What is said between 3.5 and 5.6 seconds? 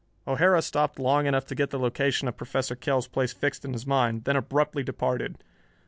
in his mind, then abruptly departed.